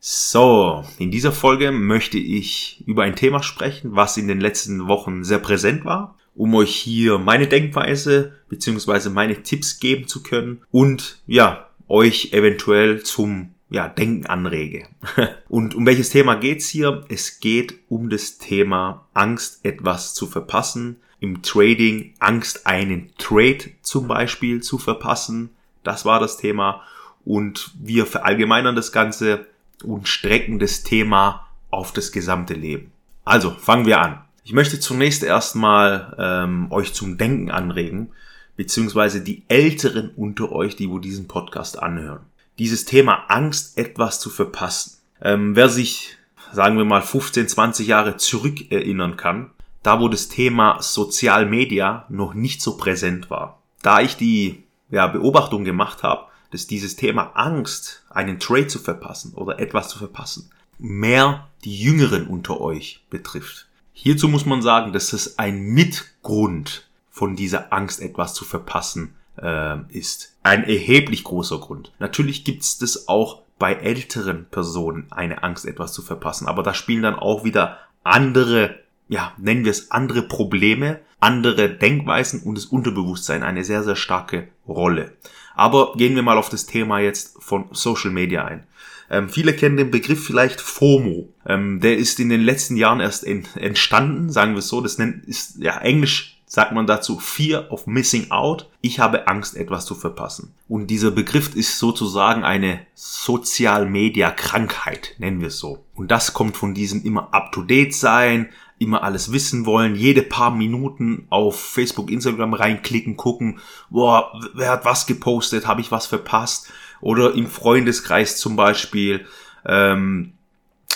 So, 0.00 0.84
in 0.98 1.10
dieser 1.10 1.32
Folge 1.32 1.72
möchte 1.72 2.18
ich 2.18 2.84
über 2.86 3.02
ein 3.02 3.16
Thema 3.16 3.42
sprechen, 3.42 3.96
was 3.96 4.16
in 4.16 4.28
den 4.28 4.40
letzten 4.40 4.86
Wochen 4.86 5.24
sehr 5.24 5.40
präsent 5.40 5.84
war, 5.84 6.16
um 6.36 6.54
euch 6.54 6.74
hier 6.74 7.18
meine 7.18 7.48
Denkweise 7.48 8.32
bzw. 8.48 9.08
meine 9.08 9.42
Tipps 9.42 9.80
geben 9.80 10.06
zu 10.06 10.22
können 10.22 10.62
und 10.70 11.18
ja, 11.26 11.68
euch 11.88 12.32
eventuell 12.32 13.02
zum 13.02 13.50
ja, 13.70 13.88
Denken 13.88 14.26
anrege. 14.26 14.86
Und 15.48 15.74
um 15.74 15.84
welches 15.84 16.08
Thema 16.08 16.36
geht's 16.36 16.68
hier? 16.68 17.04
Es 17.08 17.40
geht 17.40 17.74
um 17.88 18.08
das 18.08 18.38
Thema 18.38 19.06
Angst, 19.12 19.62
etwas 19.62 20.14
zu 20.14 20.26
verpassen. 20.26 20.96
Im 21.20 21.42
Trading 21.42 22.14
Angst, 22.18 22.66
einen 22.66 23.10
Trade 23.18 23.58
zum 23.82 24.08
Beispiel 24.08 24.62
zu 24.62 24.78
verpassen. 24.78 25.50
Das 25.82 26.06
war 26.06 26.18
das 26.18 26.38
Thema. 26.38 26.82
Und 27.26 27.72
wir 27.78 28.06
verallgemeinern 28.06 28.74
das 28.74 28.92
Ganze 28.92 29.46
und 29.84 30.08
strecken 30.08 30.58
das 30.58 30.82
Thema 30.82 31.46
auf 31.70 31.92
das 31.92 32.12
gesamte 32.12 32.54
Leben. 32.54 32.92
Also, 33.24 33.50
fangen 33.50 33.86
wir 33.86 34.00
an. 34.00 34.22
Ich 34.44 34.52
möchte 34.52 34.80
zunächst 34.80 35.22
erstmal 35.22 36.16
ähm, 36.18 36.68
euch 36.70 36.94
zum 36.94 37.18
Denken 37.18 37.50
anregen, 37.50 38.10
beziehungsweise 38.56 39.20
die 39.20 39.42
Älteren 39.48 40.10
unter 40.16 40.50
euch, 40.52 40.74
die 40.74 40.88
wo 40.88 40.98
diesen 40.98 41.28
Podcast 41.28 41.82
anhören. 41.82 42.20
Dieses 42.58 42.86
Thema 42.86 43.26
Angst, 43.28 43.76
etwas 43.78 44.20
zu 44.20 44.30
verpassen. 44.30 44.98
Ähm, 45.20 45.54
wer 45.54 45.68
sich, 45.68 46.16
sagen 46.52 46.78
wir 46.78 46.84
mal, 46.84 47.02
15, 47.02 47.48
20 47.48 47.86
Jahre 47.86 48.16
zurück 48.16 48.72
erinnern 48.72 49.16
kann, 49.16 49.50
da 49.82 50.00
wo 50.00 50.08
das 50.08 50.28
Thema 50.28 50.80
Social 50.80 51.46
Media 51.46 52.06
noch 52.08 52.34
nicht 52.34 52.62
so 52.62 52.76
präsent 52.76 53.30
war. 53.30 53.60
Da 53.82 54.00
ich 54.00 54.16
die 54.16 54.64
ja, 54.90 55.06
Beobachtung 55.06 55.64
gemacht 55.64 56.02
habe, 56.02 56.24
dass 56.50 56.66
dieses 56.66 56.96
Thema 56.96 57.32
Angst, 57.34 58.04
einen 58.10 58.38
Trade 58.38 58.66
zu 58.68 58.78
verpassen 58.78 59.34
oder 59.34 59.58
etwas 59.58 59.88
zu 59.88 59.98
verpassen, 59.98 60.50
mehr 60.78 61.48
die 61.64 61.76
Jüngeren 61.76 62.26
unter 62.26 62.60
euch 62.60 63.04
betrifft. 63.10 63.66
Hierzu 63.92 64.28
muss 64.28 64.46
man 64.46 64.62
sagen, 64.62 64.92
dass 64.92 65.12
es 65.12 65.38
ein 65.38 65.60
Mitgrund 65.60 66.88
von 67.10 67.34
dieser 67.34 67.72
Angst, 67.72 68.00
etwas 68.00 68.32
zu 68.32 68.44
verpassen, 68.44 69.14
äh, 69.36 69.78
ist. 69.90 70.36
Ein 70.42 70.64
erheblich 70.64 71.24
großer 71.24 71.58
Grund. 71.58 71.92
Natürlich 71.98 72.44
gibt 72.44 72.62
es 72.62 72.78
das 72.78 73.08
auch 73.08 73.42
bei 73.58 73.74
älteren 73.74 74.46
Personen, 74.50 75.10
eine 75.10 75.42
Angst, 75.42 75.66
etwas 75.66 75.92
zu 75.92 76.02
verpassen. 76.02 76.46
Aber 76.46 76.62
da 76.62 76.74
spielen 76.74 77.02
dann 77.02 77.16
auch 77.16 77.44
wieder 77.44 77.78
andere, 78.04 78.76
ja, 79.08 79.32
nennen 79.36 79.64
wir 79.64 79.72
es 79.72 79.90
andere 79.90 80.22
Probleme, 80.22 81.00
andere 81.20 81.68
Denkweisen 81.68 82.42
und 82.42 82.56
das 82.56 82.66
Unterbewusstsein 82.66 83.42
eine 83.42 83.64
sehr, 83.64 83.82
sehr 83.82 83.96
starke 83.96 84.48
Rolle. 84.66 85.16
Aber 85.58 85.94
gehen 85.96 86.14
wir 86.14 86.22
mal 86.22 86.38
auf 86.38 86.48
das 86.48 86.66
Thema 86.66 87.00
jetzt 87.00 87.42
von 87.42 87.64
Social 87.72 88.12
Media 88.12 88.44
ein. 88.44 88.62
Ähm, 89.10 89.28
viele 89.28 89.54
kennen 89.54 89.76
den 89.76 89.90
Begriff 89.90 90.24
vielleicht 90.24 90.60
FOMO. 90.60 91.28
Ähm, 91.46 91.80
der 91.80 91.98
ist 91.98 92.20
in 92.20 92.28
den 92.28 92.42
letzten 92.42 92.76
Jahren 92.76 93.00
erst 93.00 93.24
in, 93.24 93.44
entstanden, 93.56 94.30
sagen 94.30 94.52
wir 94.52 94.60
es 94.60 94.68
so. 94.68 94.80
Das 94.80 94.98
nennt, 94.98 95.24
ist 95.24 95.56
ja 95.58 95.80
Englisch 95.80 96.38
sagt 96.48 96.72
man 96.72 96.86
dazu 96.86 97.18
Fear 97.18 97.70
of 97.70 97.86
Missing 97.86 98.30
Out. 98.30 98.70
Ich 98.80 99.00
habe 99.00 99.28
Angst, 99.28 99.54
etwas 99.56 99.84
zu 99.84 99.94
verpassen. 99.94 100.54
Und 100.66 100.86
dieser 100.86 101.10
Begriff 101.10 101.54
ist 101.54 101.78
sozusagen 101.78 102.42
eine 102.42 102.80
Sozial-Media-Krankheit, 102.94 105.16
nennen 105.18 105.40
wir 105.40 105.48
es 105.48 105.58
so. 105.58 105.84
Und 105.94 106.10
das 106.10 106.32
kommt 106.32 106.56
von 106.56 106.72
diesem 106.72 107.04
immer 107.04 107.34
up-to-date 107.34 107.94
sein, 107.94 108.48
immer 108.78 109.02
alles 109.02 109.32
wissen 109.32 109.66
wollen, 109.66 109.94
jede 109.94 110.22
paar 110.22 110.50
Minuten 110.50 111.26
auf 111.30 111.60
Facebook, 111.60 112.10
Instagram 112.10 112.54
reinklicken, 112.54 113.16
gucken, 113.16 113.58
boah, 113.90 114.32
wer 114.54 114.70
hat 114.70 114.84
was 114.84 115.06
gepostet, 115.06 115.66
habe 115.66 115.80
ich 115.80 115.90
was 115.90 116.06
verpasst? 116.06 116.72
Oder 117.00 117.34
im 117.34 117.46
Freundeskreis 117.46 118.36
zum 118.36 118.56
Beispiel, 118.56 119.26
ähm, 119.64 120.32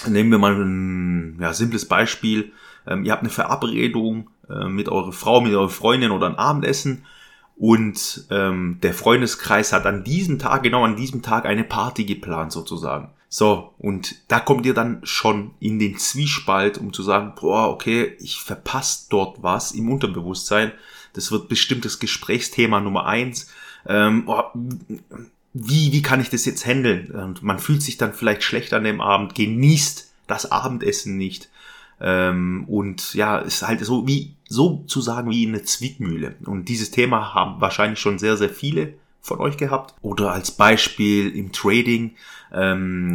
nehmen 0.08 0.30
wir 0.30 0.38
mal 0.38 0.54
ein 0.54 1.38
ja, 1.40 1.52
simples 1.52 1.86
Beispiel, 1.86 2.52
ähm, 2.86 3.04
ihr 3.04 3.12
habt 3.12 3.22
eine 3.22 3.30
Verabredung 3.30 4.30
äh, 4.48 4.66
mit 4.66 4.88
eurer 4.88 5.12
Frau, 5.12 5.40
mit 5.40 5.52
eurer 5.52 5.68
Freundin 5.68 6.10
oder 6.10 6.26
ein 6.26 6.36
Abendessen 6.36 7.04
und 7.56 8.26
ähm, 8.30 8.78
der 8.82 8.94
Freundeskreis 8.94 9.72
hat 9.72 9.86
an 9.86 10.02
diesem 10.04 10.38
Tag, 10.38 10.62
genau 10.62 10.84
an 10.84 10.96
diesem 10.96 11.22
Tag 11.22 11.46
eine 11.46 11.64
Party 11.64 12.04
geplant 12.04 12.50
sozusagen. 12.50 13.10
So, 13.34 13.72
und 13.78 14.16
da 14.28 14.40
kommt 14.40 14.66
ihr 14.66 14.74
dann 14.74 15.00
schon 15.04 15.52
in 15.58 15.78
den 15.78 15.96
Zwiespalt, 15.96 16.76
um 16.76 16.92
zu 16.92 17.02
sagen, 17.02 17.32
boah, 17.34 17.70
okay, 17.70 18.14
ich 18.20 18.42
verpasse 18.42 19.06
dort 19.08 19.42
was 19.42 19.72
im 19.72 19.90
Unterbewusstsein. 19.90 20.72
Das 21.14 21.32
wird 21.32 21.48
bestimmt 21.48 21.86
das 21.86 21.98
Gesprächsthema 21.98 22.78
Nummer 22.80 23.06
eins. 23.06 23.50
Ähm, 23.86 24.24
oh, 24.26 24.42
wie, 25.54 25.92
wie 25.92 26.02
kann 26.02 26.20
ich 26.20 26.28
das 26.28 26.44
jetzt 26.44 26.66
handeln? 26.66 27.10
Und 27.10 27.42
man 27.42 27.58
fühlt 27.58 27.80
sich 27.80 27.96
dann 27.96 28.12
vielleicht 28.12 28.42
schlecht 28.42 28.74
an 28.74 28.84
dem 28.84 29.00
Abend, 29.00 29.34
genießt 29.34 30.12
das 30.26 30.52
Abendessen 30.52 31.16
nicht. 31.16 31.48
Ähm, 32.02 32.66
und 32.68 33.14
ja, 33.14 33.38
ist 33.38 33.66
halt 33.66 33.82
so 33.82 34.06
wie, 34.06 34.34
so 34.46 34.84
zu 34.86 35.00
sagen 35.00 35.30
wie 35.30 35.46
eine 35.46 35.62
Zwickmühle. 35.62 36.34
Und 36.44 36.68
dieses 36.68 36.90
Thema 36.90 37.32
haben 37.32 37.62
wahrscheinlich 37.62 37.98
schon 37.98 38.18
sehr, 38.18 38.36
sehr 38.36 38.50
viele 38.50 38.92
von 39.22 39.38
euch 39.38 39.56
gehabt. 39.56 39.94
Oder 40.02 40.32
als 40.32 40.50
Beispiel 40.50 41.30
im 41.30 41.52
Trading, 41.52 42.16
ähm, 42.52 43.14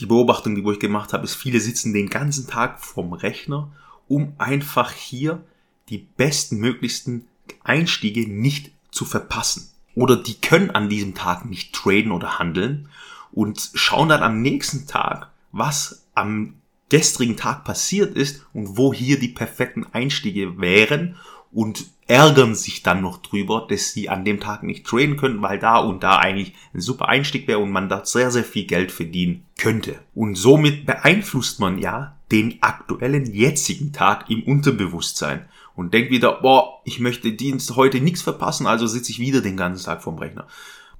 die 0.00 0.06
Beobachtung, 0.06 0.54
die 0.54 0.72
ich 0.72 0.80
gemacht 0.80 1.12
habe, 1.12 1.24
ist, 1.24 1.34
viele 1.34 1.60
sitzen 1.60 1.92
den 1.92 2.08
ganzen 2.08 2.48
Tag 2.48 2.80
vom 2.80 3.12
Rechner, 3.12 3.70
um 4.08 4.32
einfach 4.38 4.90
hier 4.90 5.44
die 5.90 5.98
besten 5.98 6.56
möglichsten 6.56 7.26
Einstiege 7.62 8.28
nicht 8.28 8.72
zu 8.90 9.04
verpassen. 9.04 9.70
Oder 9.94 10.16
die 10.16 10.40
können 10.40 10.70
an 10.70 10.88
diesem 10.88 11.14
Tag 11.14 11.44
nicht 11.44 11.74
traden 11.74 12.10
oder 12.10 12.38
handeln 12.38 12.88
und 13.32 13.70
schauen 13.74 14.08
dann 14.08 14.22
am 14.22 14.40
nächsten 14.42 14.86
Tag, 14.86 15.30
was 15.52 16.06
am 16.14 16.54
gestrigen 16.88 17.36
Tag 17.36 17.64
passiert 17.64 18.16
ist 18.16 18.46
und 18.52 18.76
wo 18.76 18.92
hier 18.92 19.18
die 19.18 19.28
perfekten 19.28 19.86
Einstiege 19.92 20.58
wären 20.58 21.16
und 21.54 21.86
ärgern 22.06 22.54
sich 22.54 22.82
dann 22.82 23.00
noch 23.00 23.18
drüber, 23.18 23.66
dass 23.68 23.92
sie 23.92 24.10
an 24.10 24.24
dem 24.24 24.40
Tag 24.40 24.62
nicht 24.62 24.84
traden 24.84 25.16
können, 25.16 25.40
weil 25.40 25.58
da 25.58 25.78
und 25.78 26.02
da 26.02 26.18
eigentlich 26.18 26.52
ein 26.74 26.80
super 26.80 27.08
Einstieg 27.08 27.48
wäre 27.48 27.60
und 27.60 27.70
man 27.70 27.88
da 27.88 28.04
sehr, 28.04 28.30
sehr 28.30 28.44
viel 28.44 28.66
Geld 28.66 28.92
verdienen 28.92 29.46
könnte. 29.56 29.98
Und 30.14 30.34
somit 30.34 30.84
beeinflusst 30.84 31.60
man 31.60 31.78
ja 31.78 32.16
den 32.30 32.62
aktuellen 32.62 33.32
jetzigen 33.32 33.92
Tag 33.92 34.28
im 34.28 34.42
Unterbewusstsein 34.42 35.46
und 35.76 35.94
denkt 35.94 36.10
wieder, 36.10 36.40
boah, 36.42 36.80
ich 36.84 37.00
möchte 37.00 37.32
Dienst 37.32 37.76
heute 37.76 38.00
nichts 38.00 38.22
verpassen, 38.22 38.66
also 38.66 38.86
sitze 38.86 39.12
ich 39.12 39.18
wieder 39.18 39.40
den 39.40 39.56
ganzen 39.56 39.84
Tag 39.84 40.02
vorm 40.02 40.18
Rechner. 40.18 40.46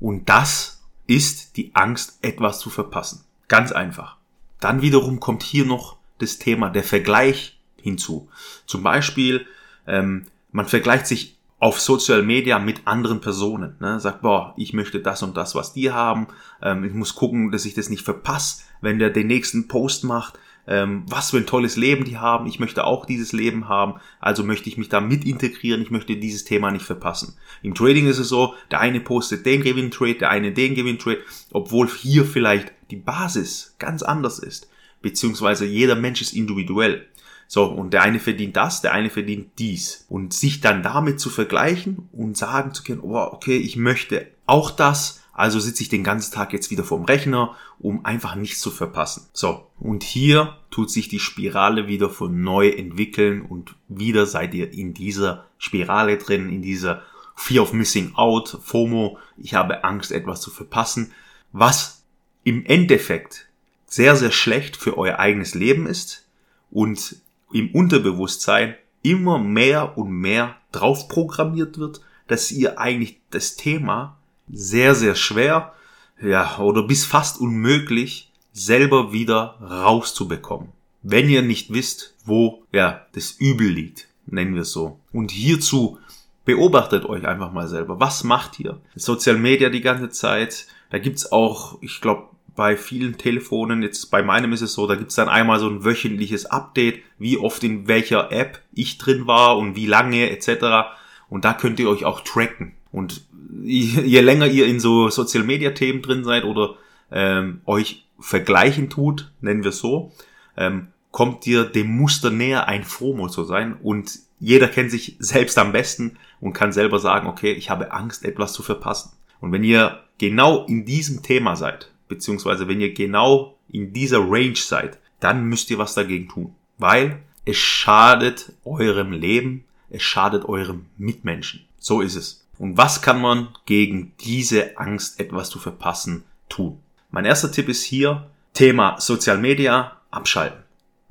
Und 0.01 0.29
das 0.29 0.83
ist 1.07 1.57
die 1.57 1.75
Angst, 1.75 2.19
etwas 2.23 2.61
zu 2.61 2.71
verpassen. 2.71 3.25
Ganz 3.49 3.73
einfach. 3.73 4.17
Dann 4.61 4.81
wiederum 4.81 5.21
kommt 5.21 5.43
hier 5.43 5.67
noch 5.67 5.97
das 6.19 6.39
Thema 6.39 6.71
der 6.71 6.85
Vergleich 6.85 7.59
hinzu. 7.81 8.29
Zum 8.67 8.83
Beispiel, 8.83 9.47
ähm, 9.87 10.27
man 10.55 10.67
vergleicht 10.67 11.09
sich 11.09 11.37
auf 11.59 11.81
Social 11.81 12.23
Media 12.23 12.59
mit 12.61 12.87
anderen 12.87 13.21
Personen. 13.21 13.75
Ne? 13.81 13.99
Sagt, 13.99 14.23
boah, 14.23 14.55
ich 14.57 14.73
möchte 14.73 15.01
das 15.01 15.23
und 15.23 15.37
das, 15.37 15.57
was 15.57 15.73
die 15.73 15.91
haben. 15.91 16.29
Ähm, 16.63 16.85
ich 16.85 16.93
muss 16.95 17.17
gucken, 17.17 17.51
dass 17.51 17.65
ich 17.65 17.75
das 17.75 17.91
nicht 17.91 18.05
verpasse, 18.05 18.63
wenn 18.81 19.01
der 19.01 19.11
den 19.11 19.27
nächsten 19.27 19.67
Post 19.67 20.05
macht. 20.05 20.39
Ähm, 20.67 21.03
was 21.09 21.31
für 21.31 21.39
ein 21.39 21.47
tolles 21.47 21.77
Leben 21.77 22.05
die 22.05 22.19
haben. 22.19 22.47
Ich 22.47 22.61
möchte 22.61 22.85
auch 22.85 23.05
dieses 23.05 23.33
Leben 23.33 23.69
haben. 23.69 23.95
Also 24.21 24.45
möchte 24.45 24.69
ich 24.69 24.79
mich 24.79 24.89
da 24.89 25.01
mit 25.01 25.25
integrieren. 25.25 25.83
Ich 25.83 25.91
möchte 25.91 26.17
dieses 26.17 26.45
Thema 26.45 26.71
nicht 26.71 26.87
verpassen. 26.87 27.37
Im 27.63 27.75
Trading 27.75 28.07
ist 28.07 28.19
es 28.19 28.29
so, 28.29 28.55
der 28.71 28.81
eine 28.81 29.01
postet 29.01 29.45
den 29.47 29.63
Gewinn 29.63 29.91
Trade, 29.91 30.15
der 30.15 30.31
eine 30.31 30.53
den 30.53 30.77
Gewinn 30.77 31.01
Trade, 31.01 31.21
obwohl 31.51 31.89
hier 31.89 32.25
vielleicht 32.25 32.73
die 32.93 32.97
Basis 32.97 33.75
ganz 33.81 34.05
anders 34.05 34.39
ist. 34.39 34.71
Beziehungsweise 35.03 35.67
jeder 35.67 35.97
Mensch 35.97 36.23
ist 36.23 36.33
individuell. 36.33 37.09
So, 37.47 37.65
und 37.65 37.93
der 37.93 38.03
eine 38.03 38.19
verdient 38.19 38.57
das, 38.57 38.81
der 38.81 38.93
eine 38.93 39.11
verdient 39.11 39.59
dies. 39.59 40.07
Und 40.09 40.33
sich 40.33 40.61
dann 40.61 40.83
damit 40.83 41.21
zu 41.21 41.31
vergleichen 41.31 42.09
und 42.13 42.37
sagen 42.37 42.75
zu 42.75 42.83
können, 42.83 43.01
oh, 43.01 43.17
okay, 43.17 43.57
ich 43.57 43.77
möchte 43.77 44.27
auch 44.47 44.71
das, 44.71 45.23
also 45.33 45.59
sitze 45.59 45.83
ich 45.83 45.89
den 45.89 46.05
ganzen 46.05 46.33
Tag 46.33 46.53
jetzt 46.53 46.71
wieder 46.71 46.85
vorm 46.85 47.05
Rechner, 47.05 47.57
um 47.79 48.05
einfach 48.05 48.37
nichts 48.37 48.61
zu 48.61 48.71
verpassen. 48.71 49.27
So, 49.33 49.67
und 49.81 50.05
hier 50.05 50.57
tut 50.71 50.91
sich 50.91 51.09
die 51.09 51.19
Spirale 51.19 51.89
wieder 51.89 52.09
von 52.09 52.43
neu 52.43 52.69
entwickeln 52.69 53.43
und 53.43 53.75
wieder 53.89 54.27
seid 54.27 54.55
ihr 54.55 54.73
in 54.73 54.95
dieser 54.95 55.45
Spirale 55.59 56.19
drin, 56.19 56.51
in 56.51 56.63
dieser 56.63 57.03
Fear 57.37 57.65
of 57.65 57.73
Missing 57.73 58.15
Out, 58.15 58.59
FOMO, 58.63 59.19
ich 59.37 59.55
habe 59.55 59.83
Angst, 59.83 60.13
etwas 60.13 60.41
zu 60.41 60.51
verpassen, 60.51 61.13
was 61.53 62.05
im 62.45 62.65
Endeffekt 62.65 63.49
sehr, 63.87 64.15
sehr 64.17 64.31
schlecht 64.31 64.77
für 64.77 64.97
euer 64.97 65.19
eigenes 65.19 65.55
Leben 65.55 65.87
ist 65.87 66.27
und 66.71 67.17
im 67.53 67.71
Unterbewusstsein 67.73 68.75
immer 69.03 69.39
mehr 69.39 69.97
und 69.99 70.11
mehr 70.11 70.57
drauf 70.73 71.09
programmiert 71.09 71.79
wird, 71.79 72.01
dass 72.27 72.51
ihr 72.51 72.79
eigentlich 72.79 73.21
das 73.31 73.57
Thema 73.57 74.17
sehr, 74.51 74.95
sehr 74.95 75.15
schwer, 75.15 75.73
ja, 76.21 76.59
oder 76.59 76.83
bis 76.85 77.05
fast 77.05 77.41
unmöglich 77.41 78.33
selber 78.53 79.13
wieder 79.13 79.59
rauszubekommen. 79.61 80.69
Wenn 81.03 81.29
ihr 81.29 81.43
nicht 81.43 81.73
wisst, 81.73 82.15
wo, 82.25 82.63
ja, 82.73 83.07
das 83.13 83.33
Übel 83.33 83.69
liegt, 83.69 84.09
nennen 84.27 84.55
wir 84.55 84.63
es 84.63 84.73
so. 84.73 84.99
Und 85.13 85.31
hierzu 85.31 85.99
beobachtet 86.45 87.05
euch 87.05 87.27
einfach 87.27 87.53
mal 87.53 87.69
selber. 87.69 88.01
Was 88.01 88.25
macht 88.25 88.61
ihr? 88.61 88.81
Social 88.95 89.37
Media 89.37 89.69
die 89.69 89.81
ganze 89.81 90.09
Zeit. 90.11 90.67
Da 90.91 90.99
gibt's 90.99 91.31
auch, 91.31 91.79
ich 91.83 92.01
glaube, 92.01 92.29
bei 92.57 92.77
vielen 92.77 93.19
Telefonen, 93.19 93.83
jetzt 93.83 94.11
bei 94.11 94.23
meinem 94.23 94.53
ist 94.53 94.63
es 94.63 94.75
so, 94.75 94.87
da 94.87 94.95
gibt's 94.95 95.15
dann 95.15 95.29
einmal 95.29 95.59
so 95.59 95.69
ein 95.69 95.85
wöchentliches 95.85 96.47
Update, 96.47 97.01
wie 97.19 97.39
oft 97.39 97.65
in 97.65 97.89
welcher 97.89 98.31
App 98.31 98.61
ich 98.73 98.99
drin 98.99 99.27
war 99.27 99.59
und 99.59 99.77
wie 99.77 99.87
lange 99.87 100.31
etc. 100.31 100.91
Und 101.29 101.45
da 101.45 101.53
könnt 101.53 101.81
ihr 101.81 101.89
euch 101.89 102.05
auch 102.05 102.21
tracken. 102.21 102.73
Und 102.93 103.23
je 103.63 104.21
länger 104.21 104.47
ihr 104.47 104.67
in 104.67 104.81
so 104.81 105.09
Social 105.09 105.45
Media 105.45 105.71
Themen 105.71 106.03
drin 106.03 106.25
seid 106.25 106.45
oder 106.45 106.77
ähm, 107.11 107.61
euch 107.67 108.05
vergleichen 108.21 108.91
tut, 108.91 109.33
nennen 109.41 109.65
wir 109.65 109.71
es 109.71 109.79
so, 109.79 110.13
ähm, 110.57 110.89
kommt 111.11 111.47
ihr 111.47 111.65
dem 111.65 111.89
Muster 111.89 112.31
näher, 112.31 112.69
ein 112.69 112.85
FOMO 112.85 113.29
zu 113.29 113.45
sein. 113.45 113.77
Und 113.83 114.19
jeder 114.39 114.69
kennt 114.69 114.91
sich 114.91 115.17
selbst 115.19 115.59
am 115.59 115.73
besten 115.73 116.19
und 116.41 116.53
kann 116.53 116.73
selber 116.73 116.99
sagen, 116.99 117.27
okay, 117.29 117.53
ich 117.53 117.71
habe 117.71 117.93
Angst, 117.93 118.25
etwas 118.25 118.53
zu 118.53 118.63
verpassen. 118.63 119.13
Und 119.41 119.53
wenn 119.53 119.65
ihr 119.65 120.01
genau 120.19 120.65
in 120.67 120.85
diesem 120.85 121.23
Thema 121.23 121.57
seid, 121.57 121.91
beziehungsweise 122.09 122.69
wenn 122.69 122.81
ihr 122.81 122.93
genau 122.93 123.59
in 123.71 123.93
dieser 123.93 124.19
Range 124.21 124.57
seid, 124.57 124.99
dann 125.21 125.45
müsst 125.45 125.71
ihr 125.71 125.79
was 125.79 125.95
dagegen 125.95 126.29
tun. 126.29 126.55
Weil 126.79 127.23
es 127.45 127.57
schadet 127.57 128.53
eurem 128.65 129.13
Leben, 129.13 129.65
es 129.91 130.03
schadet 130.03 130.45
eurem 130.45 130.87
Mitmenschen. 130.97 131.65
So 131.79 132.01
ist 132.01 132.17
es. 132.17 132.47
Und 132.59 132.77
was 132.77 133.03
kann 133.03 133.21
man 133.21 133.49
gegen 133.67 134.13
diese 134.21 134.79
Angst, 134.79 135.21
etwas 135.21 135.51
zu 135.51 135.59
verpassen, 135.59 136.25
tun? 136.49 136.79
Mein 137.11 137.25
erster 137.25 137.51
Tipp 137.51 137.69
ist 137.69 137.85
hier 137.85 138.31
Thema 138.55 139.01
Social 139.01 139.39
Media 139.39 140.01
abschalten, 140.11 140.63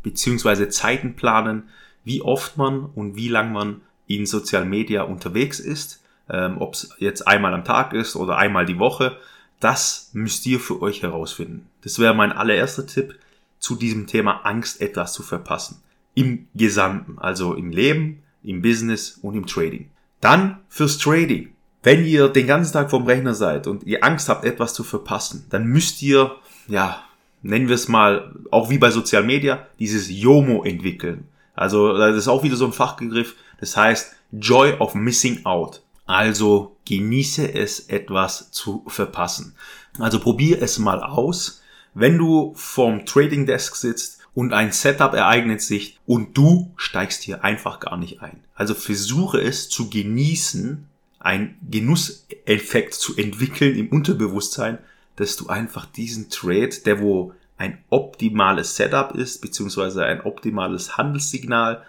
beziehungsweise 0.01 0.69
Zeiten 0.69 1.15
planen, 1.15 1.69
wie 2.03 2.21
oft 2.21 2.57
man 2.57 2.85
und 2.85 3.15
wie 3.15 3.27
lang 3.27 3.51
man 3.51 3.81
in 4.07 4.25
Social 4.25 4.65
Media 4.65 5.03
unterwegs 5.03 5.59
ist, 5.59 6.03
ähm, 6.29 6.57
ob 6.59 6.73
es 6.73 6.95
jetzt 6.99 7.27
einmal 7.27 7.53
am 7.53 7.63
Tag 7.63 7.93
ist 7.93 8.15
oder 8.15 8.37
einmal 8.37 8.65
die 8.65 8.79
Woche. 8.79 9.17
Das 9.63 10.09
müsst 10.11 10.45
ihr 10.45 10.59
für 10.59 10.81
euch 10.81 11.03
herausfinden. 11.03 11.69
Das 11.83 11.97
wäre 11.97 12.13
mein 12.13 12.33
allererster 12.33 12.85
Tipp 12.85 13.17
zu 13.59 13.77
diesem 13.77 14.07
Thema 14.07 14.41
Angst, 14.43 14.81
etwas 14.81 15.13
zu 15.13 15.23
verpassen. 15.23 15.81
Im 16.15 16.49
Gesamten, 16.53 17.17
also 17.17 17.53
im 17.53 17.71
Leben, 17.71 18.23
im 18.43 18.61
Business 18.61 19.19
und 19.21 19.35
im 19.35 19.45
Trading. 19.45 19.89
Dann 20.19 20.59
fürs 20.67 20.97
Trading. 20.97 21.53
Wenn 21.81 22.05
ihr 22.05 22.27
den 22.27 22.45
ganzen 22.45 22.73
Tag 22.73 22.89
vorm 22.89 23.05
Rechner 23.05 23.33
seid 23.33 23.65
und 23.67 23.83
ihr 23.83 24.03
Angst 24.03 24.27
habt, 24.27 24.43
etwas 24.43 24.73
zu 24.73 24.83
verpassen, 24.83 25.45
dann 25.49 25.65
müsst 25.65 26.01
ihr, 26.01 26.35
ja, 26.67 27.01
nennen 27.41 27.69
wir 27.69 27.75
es 27.75 27.87
mal, 27.87 28.35
auch 28.51 28.69
wie 28.69 28.77
bei 28.77 28.91
Social 28.91 29.23
Media, 29.23 29.65
dieses 29.79 30.09
YOMO 30.09 30.65
entwickeln. 30.65 31.29
Also 31.55 31.97
das 31.97 32.17
ist 32.17 32.27
auch 32.27 32.43
wieder 32.43 32.57
so 32.57 32.65
ein 32.65 32.73
Fachbegriff. 32.73 33.35
Das 33.61 33.77
heißt 33.77 34.13
Joy 34.33 34.73
of 34.79 34.93
Missing 34.93 35.45
Out. 35.45 35.82
Also 36.05 36.77
genieße 36.85 37.53
es 37.53 37.81
etwas 37.87 38.51
zu 38.51 38.83
verpassen. 38.87 39.55
Also 39.99 40.19
probier 40.19 40.61
es 40.61 40.79
mal 40.79 41.01
aus. 41.01 41.61
Wenn 41.93 42.17
du 42.17 42.53
vorm 42.55 43.05
Trading 43.05 43.45
Desk 43.45 43.75
sitzt 43.75 44.19
und 44.33 44.53
ein 44.53 44.71
Setup 44.71 45.13
ereignet 45.13 45.61
sich 45.61 45.99
und 46.05 46.37
du 46.37 46.71
steigst 46.75 47.23
hier 47.23 47.43
einfach 47.43 47.79
gar 47.79 47.97
nicht 47.97 48.21
ein. 48.21 48.43
Also 48.55 48.73
versuche 48.73 49.39
es 49.39 49.69
zu 49.69 49.89
genießen, 49.89 50.87
einen 51.19 51.55
Genusseffekt 51.69 52.95
zu 52.95 53.15
entwickeln 53.15 53.77
im 53.77 53.89
Unterbewusstsein, 53.89 54.79
dass 55.15 55.37
du 55.37 55.47
einfach 55.47 55.85
diesen 55.85 56.29
Trade, 56.29 56.75
der 56.85 56.99
wo 56.99 57.33
ein 57.57 57.77
optimales 57.89 58.75
Setup 58.75 59.15
ist, 59.15 59.41
beziehungsweise 59.41 60.03
ein 60.03 60.21
optimales 60.21 60.97
Handelssignal, 60.97 61.85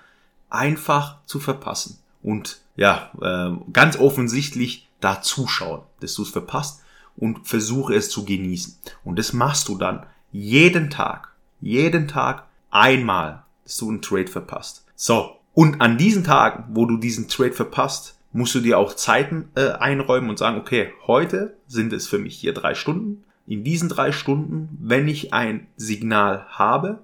einfach 0.51 1.17
zu 1.27 1.41
verpassen. 1.41 1.99
Und 2.23 2.61
ja, 2.77 3.11
äh, 3.21 3.57
ganz 3.73 3.97
offensichtlich 3.99 4.89
da 5.01 5.23
zuschauen, 5.23 5.83
dass 6.01 6.15
du 6.15 6.23
es 6.23 6.31
verpasst 6.31 6.83
und 7.17 7.47
versuche 7.47 7.95
es 7.95 8.11
zu 8.11 8.25
genießen. 8.25 8.77
Und 9.05 9.19
das 9.19 9.33
machst 9.33 9.69
du 9.69 9.77
dann 9.77 10.07
jeden 10.33 10.91
Tag, 10.91 11.29
jeden 11.61 12.09
Tag 12.09 12.45
einmal, 12.71 13.45
dass 13.65 13.77
du 13.77 13.89
einen 13.89 14.03
Trade 14.03 14.27
verpasst. 14.27 14.85
So, 14.97 15.37
und 15.53 15.81
an 15.81 15.99
diesen 15.99 16.25
Tagen, 16.25 16.65
wo 16.75 16.87
du 16.87 16.97
diesen 16.97 17.29
Trade 17.29 17.53
verpasst, 17.53 18.19
musst 18.33 18.55
du 18.55 18.61
dir 18.61 18.79
auch 18.79 18.95
Zeiten 18.95 19.49
äh, 19.55 19.71
einräumen 19.71 20.29
und 20.29 20.39
sagen, 20.39 20.59
okay, 20.59 20.93
heute 21.07 21.57
sind 21.69 21.93
es 21.93 22.09
für 22.09 22.19
mich 22.19 22.37
hier 22.37 22.53
drei 22.53 22.75
Stunden. 22.75 23.25
In 23.47 23.63
diesen 23.63 23.89
drei 23.89 24.11
Stunden, 24.11 24.77
wenn 24.81 25.07
ich 25.07 25.33
ein 25.33 25.69
Signal 25.77 26.47
habe, 26.49 27.01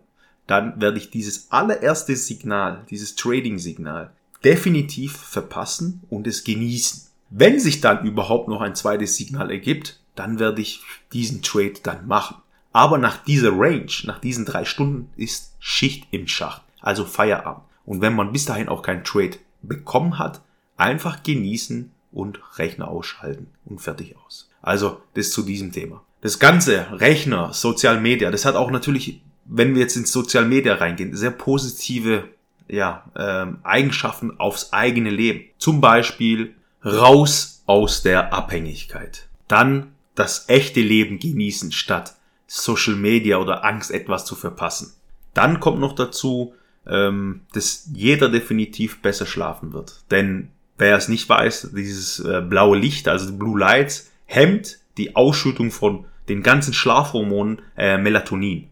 dann 0.48 0.80
werde 0.80 0.98
ich 0.98 1.10
dieses 1.10 1.52
allererste 1.52 2.16
Signal, 2.16 2.84
dieses 2.90 3.14
Trading-Signal, 3.14 4.10
definitiv 4.44 5.16
verpassen 5.16 6.02
und 6.08 6.26
es 6.26 6.44
genießen. 6.44 7.08
Wenn 7.30 7.60
sich 7.60 7.80
dann 7.80 8.04
überhaupt 8.04 8.48
noch 8.48 8.60
ein 8.60 8.74
zweites 8.74 9.16
Signal 9.16 9.50
ergibt, 9.50 10.00
dann 10.16 10.38
werde 10.38 10.60
ich 10.60 10.82
diesen 11.12 11.42
Trade 11.42 11.74
dann 11.82 12.06
machen. 12.06 12.36
Aber 12.72 12.98
nach 12.98 13.22
dieser 13.24 13.52
Range, 13.52 13.90
nach 14.04 14.18
diesen 14.18 14.44
drei 14.44 14.64
Stunden 14.64 15.10
ist 15.16 15.54
Schicht 15.58 16.06
im 16.10 16.26
Schacht, 16.26 16.62
also 16.80 17.04
Feierabend. 17.04 17.64
Und 17.84 18.00
wenn 18.00 18.14
man 18.14 18.32
bis 18.32 18.44
dahin 18.44 18.68
auch 18.68 18.82
keinen 18.82 19.04
Trade 19.04 19.38
bekommen 19.62 20.18
hat, 20.18 20.40
einfach 20.76 21.22
genießen 21.22 21.90
und 22.12 22.40
Rechner 22.58 22.88
ausschalten 22.88 23.48
und 23.64 23.80
fertig 23.80 24.16
aus. 24.24 24.48
Also 24.62 25.00
das 25.14 25.30
zu 25.30 25.42
diesem 25.42 25.72
Thema. 25.72 26.02
Das 26.20 26.38
ganze 26.38 27.00
Rechner, 27.00 27.52
Social 27.52 28.00
Media, 28.00 28.30
das 28.30 28.44
hat 28.44 28.54
auch 28.54 28.70
natürlich, 28.70 29.22
wenn 29.46 29.74
wir 29.74 29.82
jetzt 29.82 29.96
ins 29.96 30.12
Social 30.12 30.44
Media 30.44 30.74
reingehen, 30.74 31.16
sehr 31.16 31.30
positive 31.30 32.28
ja, 32.70 33.04
ähm, 33.16 33.58
Eigenschaften 33.62 34.38
aufs 34.38 34.72
eigene 34.72 35.10
Leben. 35.10 35.44
Zum 35.58 35.80
Beispiel 35.80 36.54
raus 36.84 37.62
aus 37.66 38.02
der 38.02 38.32
Abhängigkeit. 38.32 39.28
Dann 39.48 39.92
das 40.14 40.48
echte 40.48 40.80
Leben 40.80 41.18
genießen 41.18 41.72
statt 41.72 42.14
Social 42.46 42.96
Media 42.96 43.38
oder 43.38 43.64
Angst 43.64 43.90
etwas 43.90 44.24
zu 44.24 44.34
verpassen. 44.34 44.92
Dann 45.34 45.60
kommt 45.60 45.80
noch 45.80 45.94
dazu, 45.94 46.54
ähm, 46.86 47.42
dass 47.52 47.88
jeder 47.92 48.28
definitiv 48.28 49.02
besser 49.02 49.26
schlafen 49.26 49.72
wird. 49.72 50.00
Denn 50.10 50.50
wer 50.78 50.96
es 50.96 51.08
nicht 51.08 51.28
weiß, 51.28 51.70
dieses 51.74 52.20
äh, 52.20 52.40
blaue 52.40 52.76
Licht, 52.78 53.08
also 53.08 53.32
Blue 53.36 53.58
Lights, 53.58 54.10
hemmt 54.26 54.78
die 54.96 55.14
Ausschüttung 55.14 55.70
von 55.70 56.06
den 56.28 56.42
ganzen 56.42 56.72
Schlafhormonen 56.72 57.62
äh, 57.76 57.98
Melatonin. 57.98 58.68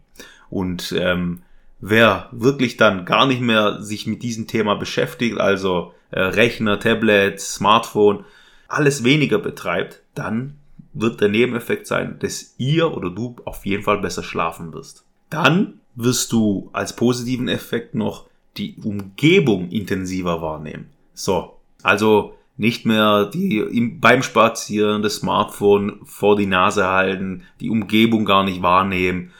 Und 0.49 0.93
ähm, 0.97 1.43
wer 1.79 2.29
wirklich 2.31 2.77
dann 2.77 3.05
gar 3.05 3.25
nicht 3.25 3.41
mehr 3.41 3.81
sich 3.81 4.07
mit 4.07 4.23
diesem 4.23 4.47
Thema 4.47 4.75
beschäftigt, 4.75 5.39
also 5.39 5.93
äh, 6.11 6.19
Rechner, 6.21 6.79
Tablet, 6.79 7.39
Smartphone, 7.39 8.25
alles 8.67 9.03
weniger 9.03 9.39
betreibt, 9.39 10.01
dann 10.15 10.55
wird 10.93 11.21
der 11.21 11.29
Nebeneffekt 11.29 11.87
sein, 11.87 12.17
dass 12.19 12.55
ihr 12.57 12.95
oder 12.95 13.09
du 13.09 13.35
auf 13.45 13.65
jeden 13.65 13.83
Fall 13.83 13.99
besser 13.99 14.23
schlafen 14.23 14.73
wirst. 14.73 15.03
Dann 15.29 15.79
wirst 15.95 16.31
du 16.31 16.69
als 16.73 16.95
positiven 16.95 17.47
Effekt 17.47 17.95
noch 17.95 18.25
die 18.57 18.75
Umgebung 18.83 19.69
intensiver 19.69 20.41
wahrnehmen. 20.41 20.89
So, 21.13 21.57
also 21.83 22.35
nicht 22.57 22.85
mehr 22.85 23.25
die 23.25 23.59
im, 23.59 23.99
beim 23.99 24.21
Spazieren 24.21 25.01
das 25.01 25.15
Smartphone 25.15 25.99
vor 26.03 26.35
die 26.35 26.45
Nase 26.45 26.87
halten, 26.87 27.43
die 27.61 27.69
Umgebung 27.69 28.25
gar 28.25 28.43
nicht 28.43 28.61
wahrnehmen. 28.61 29.31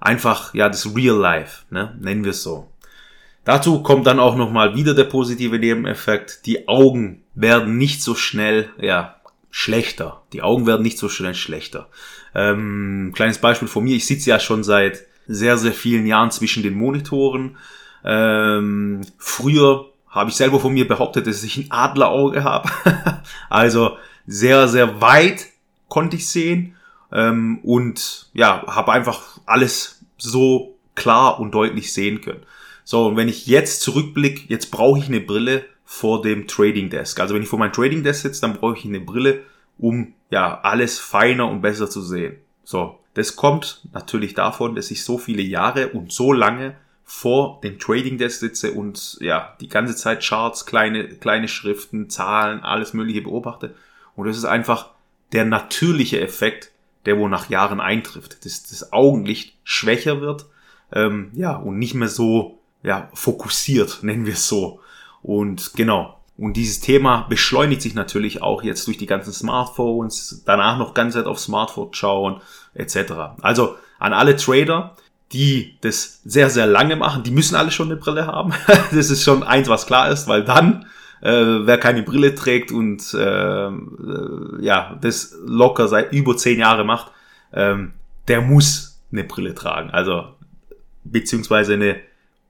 Einfach, 0.00 0.54
ja, 0.54 0.68
das 0.68 0.94
Real 0.94 1.16
Life, 1.16 1.64
ne? 1.70 1.96
nennen 2.00 2.24
wir 2.24 2.30
es 2.30 2.42
so. 2.42 2.68
Dazu 3.44 3.82
kommt 3.82 4.06
dann 4.06 4.20
auch 4.20 4.36
nochmal 4.36 4.74
wieder 4.74 4.94
der 4.94 5.04
positive 5.04 5.58
Nebeneffekt. 5.58 6.44
Die 6.46 6.68
Augen 6.68 7.22
werden 7.34 7.78
nicht 7.78 8.02
so 8.02 8.14
schnell, 8.14 8.68
ja, 8.78 9.16
schlechter. 9.50 10.22
Die 10.32 10.42
Augen 10.42 10.66
werden 10.66 10.82
nicht 10.82 10.98
so 10.98 11.08
schnell 11.08 11.34
schlechter. 11.34 11.88
Ähm, 12.34 13.12
kleines 13.14 13.38
Beispiel 13.38 13.68
von 13.68 13.84
mir. 13.84 13.96
Ich 13.96 14.06
sitze 14.06 14.30
ja 14.30 14.38
schon 14.38 14.62
seit 14.64 15.06
sehr, 15.26 15.56
sehr 15.56 15.72
vielen 15.72 16.06
Jahren 16.06 16.30
zwischen 16.30 16.62
den 16.62 16.74
Monitoren. 16.74 17.56
Ähm, 18.04 19.00
früher 19.18 19.86
habe 20.08 20.30
ich 20.30 20.36
selber 20.36 20.60
von 20.60 20.74
mir 20.74 20.86
behauptet, 20.86 21.26
dass 21.26 21.42
ich 21.42 21.56
ein 21.56 21.70
Adlerauge 21.70 22.44
habe. 22.44 22.70
also 23.50 23.96
sehr, 24.26 24.68
sehr 24.68 25.00
weit 25.00 25.46
konnte 25.88 26.16
ich 26.16 26.28
sehen 26.28 26.76
ähm, 27.12 27.58
und 27.62 28.28
ja, 28.32 28.64
habe 28.66 28.92
einfach 28.92 29.38
alles 29.46 30.00
so 30.16 30.76
klar 30.94 31.40
und 31.40 31.52
deutlich 31.52 31.92
sehen 31.92 32.20
können. 32.20 32.42
So, 32.84 33.06
und 33.06 33.16
wenn 33.16 33.28
ich 33.28 33.46
jetzt 33.46 33.82
zurückblicke, 33.82 34.42
jetzt 34.48 34.70
brauche 34.70 34.98
ich 34.98 35.06
eine 35.06 35.20
Brille 35.20 35.64
vor 35.84 36.22
dem 36.22 36.46
Trading 36.46 36.90
Desk. 36.90 37.18
Also 37.20 37.34
wenn 37.34 37.42
ich 37.42 37.48
vor 37.48 37.58
meinem 37.58 37.72
Trading 37.72 38.02
Desk 38.02 38.22
sitze, 38.22 38.40
dann 38.40 38.54
brauche 38.54 38.76
ich 38.76 38.84
eine 38.84 39.00
Brille, 39.00 39.42
um 39.78 40.14
ja 40.30 40.60
alles 40.60 40.98
feiner 40.98 41.48
und 41.48 41.62
besser 41.62 41.88
zu 41.88 42.02
sehen. 42.02 42.36
So, 42.64 42.98
das 43.14 43.36
kommt 43.36 43.82
natürlich 43.92 44.34
davon, 44.34 44.74
dass 44.74 44.90
ich 44.90 45.04
so 45.04 45.18
viele 45.18 45.42
Jahre 45.42 45.88
und 45.88 46.12
so 46.12 46.32
lange 46.32 46.76
vor 47.04 47.60
dem 47.62 47.78
Trading 47.78 48.18
Desk 48.18 48.38
sitze 48.38 48.72
und 48.72 49.16
ja, 49.20 49.56
die 49.62 49.68
ganze 49.68 49.96
Zeit 49.96 50.22
Charts, 50.22 50.66
kleine, 50.66 51.08
kleine 51.08 51.48
Schriften, 51.48 52.10
Zahlen, 52.10 52.60
alles 52.60 52.92
mögliche 52.92 53.22
beobachte. 53.22 53.74
Und 54.14 54.26
das 54.26 54.36
ist 54.36 54.44
einfach 54.44 54.90
der 55.32 55.46
natürliche 55.46 56.20
Effekt, 56.20 56.70
der 57.06 57.18
wo 57.18 57.28
nach 57.28 57.48
Jahren 57.48 57.80
eintrifft, 57.80 58.44
dass 58.44 58.64
das 58.64 58.92
Augenlicht 58.92 59.54
schwächer 59.64 60.20
wird, 60.20 60.46
ähm, 60.92 61.30
ja, 61.34 61.56
und 61.56 61.78
nicht 61.78 61.94
mehr 61.94 62.08
so, 62.08 62.58
ja, 62.82 63.08
fokussiert, 63.14 63.98
nennen 64.02 64.26
wir 64.26 64.34
es 64.34 64.48
so. 64.48 64.80
Und 65.22 65.74
genau. 65.74 66.14
Und 66.36 66.56
dieses 66.56 66.78
Thema 66.78 67.26
beschleunigt 67.28 67.82
sich 67.82 67.94
natürlich 67.94 68.42
auch 68.42 68.62
jetzt 68.62 68.86
durch 68.86 68.96
die 68.96 69.06
ganzen 69.06 69.32
Smartphones, 69.32 70.42
danach 70.46 70.78
noch 70.78 70.94
ganz 70.94 71.14
Zeit 71.14 71.26
auf 71.26 71.40
Smartphone 71.40 71.92
schauen, 71.92 72.40
etc. 72.74 73.12
Also 73.42 73.74
an 73.98 74.12
alle 74.12 74.36
Trader, 74.36 74.94
die 75.32 75.76
das 75.80 76.20
sehr, 76.24 76.48
sehr 76.48 76.66
lange 76.66 76.94
machen, 76.94 77.24
die 77.24 77.32
müssen 77.32 77.56
alle 77.56 77.72
schon 77.72 77.88
eine 77.88 77.96
Brille 77.96 78.26
haben. 78.26 78.54
das 78.92 79.10
ist 79.10 79.24
schon 79.24 79.42
eins, 79.42 79.68
was 79.68 79.86
klar 79.86 80.10
ist, 80.10 80.28
weil 80.28 80.44
dann, 80.44 80.86
äh, 81.20 81.66
wer 81.66 81.78
keine 81.78 82.02
Brille 82.02 82.34
trägt 82.34 82.72
und 82.72 83.14
äh, 83.14 83.66
äh, 83.68 83.70
ja, 84.60 84.98
das 85.00 85.36
locker 85.44 85.88
seit 85.88 86.12
über 86.12 86.36
zehn 86.36 86.60
Jahren 86.60 86.86
macht, 86.86 87.12
ähm, 87.52 87.92
der 88.28 88.40
muss 88.40 89.00
eine 89.10 89.24
Brille 89.24 89.54
tragen. 89.54 89.90
Also, 89.90 90.34
beziehungsweise 91.04 91.74
eine 91.74 92.00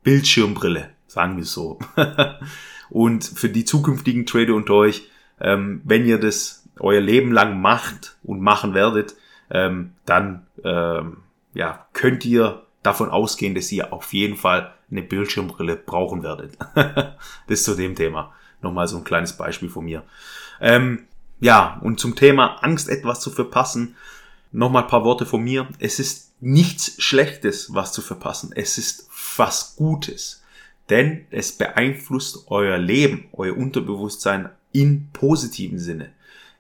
Bildschirmbrille, 0.03 0.91
sagen 1.07 1.37
wir 1.37 1.45
so. 1.45 1.79
und 2.91 3.25
für 3.25 3.49
die 3.49 3.65
zukünftigen 3.65 4.27
Trader 4.27 4.55
unter 4.55 4.75
euch, 4.75 5.09
ähm, 5.41 5.81
wenn 5.85 6.05
ihr 6.07 6.19
das 6.19 6.65
euer 6.81 7.01
Leben 7.01 7.33
lang 7.33 7.61
macht 7.61 8.17
und 8.23 8.41
machen 8.41 8.75
werdet, 8.75 9.15
ähm, 9.51 9.93
dann 10.05 10.47
ähm, 10.65 11.19
ja, 11.55 11.87
könnt 11.93 12.25
ihr 12.25 12.63
davon 12.83 13.11
ausgehen, 13.11 13.55
dass 13.55 13.73
ihr 13.73 13.93
auf 13.93 14.13
jeden 14.13 14.37
Fall 14.37 14.73
eine 14.91 15.03
Bildschirmbrille 15.03 15.77
brauchen 15.77 16.23
werdet. 16.23 16.57
das 17.49 17.63
zu 17.65 17.75
dem 17.75 17.95
Thema. 17.95 18.33
Nochmal 18.63 18.89
so 18.89 18.97
ein 18.97 19.05
kleines 19.05 19.35
Beispiel 19.35 19.69
von 19.69 19.85
mir. 19.85 20.03
Ähm, 20.61 21.05
ja, 21.41 21.79
und 21.83 22.01
zum 22.01 22.17
Thema 22.17 22.57
Angst, 22.63 22.89
etwas 22.89 23.21
zu 23.21 23.31
verpassen, 23.31 23.97
nochmal 24.53 24.85
ein 24.85 24.89
paar 24.89 25.05
Worte 25.05 25.27
von 25.27 25.43
mir. 25.43 25.69
Es 25.79 25.99
ist 25.99 26.33
nichts 26.41 27.01
Schlechtes, 27.03 27.75
was 27.75 27.93
zu 27.93 28.03
verpassen. 28.03 28.51
Es 28.55 28.79
ist 28.79 29.09
was 29.37 29.77
Gutes. 29.77 30.43
Denn 30.91 31.27
es 31.31 31.53
beeinflusst 31.53 32.47
euer 32.49 32.79
Leben, 32.79 33.29
euer 33.33 33.57
Unterbewusstsein 33.57 34.49
in 34.73 35.09
positiven 35.13 35.79
Sinne. 35.79 36.11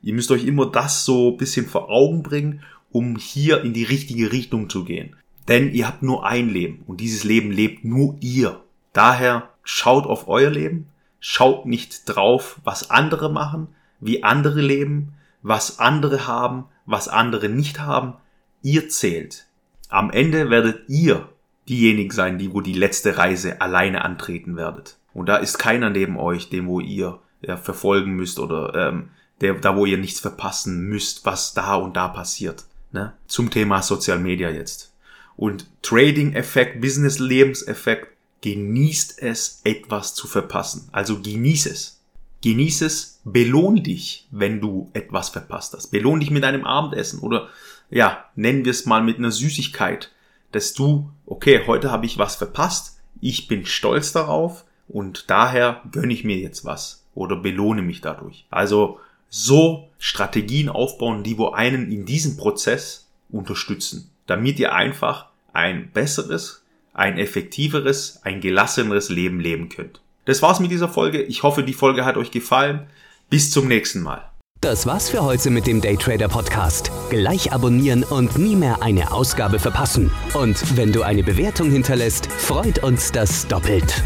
Ihr 0.02 0.14
müsst 0.14 0.30
euch 0.30 0.44
immer 0.44 0.66
das 0.66 1.04
so 1.04 1.32
ein 1.32 1.38
bisschen 1.38 1.66
vor 1.66 1.90
Augen 1.90 2.22
bringen, 2.22 2.62
um 2.90 3.16
hier 3.16 3.62
in 3.62 3.72
die 3.72 3.84
richtige 3.84 4.32
Richtung 4.32 4.70
zu 4.70 4.84
gehen. 4.84 5.16
Denn 5.48 5.72
ihr 5.72 5.86
habt 5.86 6.02
nur 6.02 6.26
ein 6.26 6.50
Leben 6.50 6.84
und 6.86 7.00
dieses 7.00 7.24
Leben 7.24 7.50
lebt 7.50 7.84
nur 7.84 8.16
ihr. 8.20 8.60
Daher 8.92 9.48
schaut 9.62 10.06
auf 10.06 10.28
euer 10.28 10.50
Leben, 10.50 10.86
schaut 11.20 11.66
nicht 11.66 12.08
drauf, 12.08 12.60
was 12.64 12.90
andere 12.90 13.30
machen, 13.30 13.68
wie 14.00 14.24
andere 14.24 14.60
leben, 14.60 15.14
was 15.42 15.78
andere 15.78 16.26
haben, 16.26 16.66
was 16.86 17.08
andere 17.08 17.48
nicht 17.48 17.80
haben. 17.80 18.14
Ihr 18.62 18.88
zählt. 18.88 19.46
Am 19.88 20.10
Ende 20.10 20.50
werdet 20.50 20.88
ihr 20.88 21.28
diejenigen 21.68 22.10
sein, 22.10 22.38
die 22.38 22.52
wo 22.52 22.60
die 22.60 22.72
letzte 22.72 23.18
Reise 23.18 23.60
alleine 23.60 24.04
antreten 24.04 24.56
werdet. 24.56 24.98
Und 25.14 25.28
da 25.28 25.36
ist 25.36 25.58
keiner 25.58 25.90
neben 25.90 26.18
euch, 26.18 26.48
den 26.50 26.66
wo 26.66 26.80
ihr 26.80 27.18
ja, 27.40 27.56
verfolgen 27.56 28.12
müsst 28.12 28.38
oder 28.38 28.74
ähm, 28.74 29.10
der, 29.40 29.54
da 29.54 29.76
wo 29.76 29.86
ihr 29.86 29.98
nichts 29.98 30.20
verpassen 30.20 30.88
müsst, 30.88 31.24
was 31.24 31.54
da 31.54 31.74
und 31.74 31.96
da 31.96 32.08
passiert. 32.08 32.64
Ne? 32.92 33.12
Zum 33.26 33.50
Thema 33.50 33.82
Social 33.82 34.18
Media 34.18 34.50
jetzt 34.50 34.92
und 35.38 35.66
Trading-Effekt, 35.82 36.80
Business-Lebenseffekt, 36.80 38.08
genießt 38.40 39.22
es, 39.22 39.60
etwas 39.64 40.14
zu 40.14 40.26
verpassen. 40.26 40.88
Also 40.92 41.20
genieß 41.20 41.66
es. 41.66 42.00
Genieß 42.40 42.82
es, 42.82 43.20
belohn 43.24 43.82
dich, 43.82 44.28
wenn 44.30 44.60
du 44.60 44.90
etwas 44.92 45.28
verpasst 45.28 45.74
hast. 45.74 45.88
Belohn 45.88 46.20
dich 46.20 46.30
mit 46.30 46.44
einem 46.44 46.64
Abendessen 46.64 47.20
oder 47.20 47.48
ja, 47.90 48.26
nennen 48.36 48.64
wir 48.64 48.70
es 48.70 48.86
mal 48.86 49.02
mit 49.02 49.18
einer 49.18 49.32
Süßigkeit, 49.32 50.12
dass 50.52 50.72
du, 50.72 51.10
okay, 51.26 51.62
heute 51.66 51.90
habe 51.90 52.06
ich 52.06 52.18
was 52.18 52.36
verpasst, 52.36 53.00
ich 53.20 53.48
bin 53.48 53.66
stolz 53.66 54.12
darauf 54.12 54.64
und 54.88 55.30
daher 55.30 55.82
gönne 55.90 56.12
ich 56.12 56.24
mir 56.24 56.36
jetzt 56.36 56.64
was 56.64 57.04
oder 57.14 57.36
belohne 57.36 57.82
mich 57.82 58.00
dadurch. 58.00 58.46
Also 58.50 59.00
so 59.28 59.88
Strategien 59.98 60.68
aufbauen, 60.68 61.24
die 61.24 61.36
wo 61.36 61.50
einen 61.50 61.90
in 61.90 62.06
diesem 62.06 62.36
Prozess 62.36 63.08
unterstützen, 63.30 64.10
damit 64.26 64.58
ihr 64.58 64.72
einfach 64.72 65.26
ein 65.52 65.90
besseres, 65.90 66.62
ein 66.98 67.18
effektiveres, 67.18 68.20
ein 68.24 68.40
gelasseneres 68.40 69.08
Leben 69.08 69.40
leben 69.40 69.68
könnt. 69.68 70.00
Das 70.24 70.42
war's 70.42 70.60
mit 70.60 70.70
dieser 70.70 70.88
Folge. 70.88 71.22
Ich 71.22 71.42
hoffe, 71.42 71.62
die 71.62 71.72
Folge 71.72 72.04
hat 72.04 72.16
euch 72.16 72.30
gefallen. 72.30 72.86
Bis 73.30 73.50
zum 73.50 73.68
nächsten 73.68 74.02
Mal. 74.02 74.30
Das 74.60 74.86
war's 74.86 75.08
für 75.08 75.22
heute 75.22 75.50
mit 75.50 75.66
dem 75.66 75.80
Daytrader 75.80 76.28
Podcast. 76.28 76.90
Gleich 77.10 77.52
abonnieren 77.52 78.02
und 78.02 78.36
nie 78.36 78.56
mehr 78.56 78.82
eine 78.82 79.12
Ausgabe 79.12 79.60
verpassen. 79.60 80.10
Und 80.34 80.76
wenn 80.76 80.92
du 80.92 81.02
eine 81.02 81.22
Bewertung 81.22 81.70
hinterlässt, 81.70 82.26
freut 82.26 82.82
uns 82.82 83.12
das 83.12 83.46
doppelt. 83.46 84.02